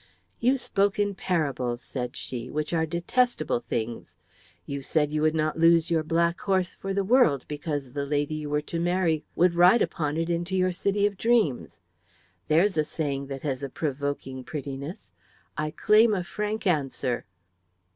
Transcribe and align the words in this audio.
"You 0.39 0.57
spoke 0.57 0.97
in 0.97 1.13
parables," 1.13 1.83
said 1.83 2.15
she, 2.15 2.49
"which 2.49 2.73
are 2.73 2.87
detestable 2.87 3.59
things. 3.59 4.17
You 4.65 4.81
said 4.81 5.11
you 5.11 5.21
would 5.21 5.35
not 5.35 5.59
lose 5.59 5.91
your 5.91 6.01
black 6.01 6.39
horse 6.39 6.73
for 6.73 6.91
the 6.91 7.03
world 7.03 7.45
because 7.47 7.91
the 7.91 8.03
lady 8.07 8.33
you 8.33 8.49
were 8.49 8.61
to 8.63 8.79
marry 8.79 9.23
would 9.35 9.53
ride 9.53 9.83
upon 9.83 10.17
it 10.17 10.27
into 10.27 10.55
your 10.55 10.71
city 10.71 11.05
of 11.05 11.17
dreams. 11.17 11.77
There's 12.47 12.77
a 12.77 12.83
saying 12.83 13.27
that 13.27 13.43
has 13.43 13.61
a 13.61 13.69
provoking 13.69 14.43
prettiness. 14.43 15.11
I 15.55 15.69
claim 15.69 16.15
a 16.15 16.23
frank 16.23 16.65
answer." 16.65 17.27